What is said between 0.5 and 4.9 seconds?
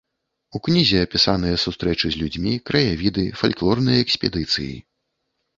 У кнізе апісаныя сустрэчы з людзьмі, краявіды, фальклорныя экспедыцыі.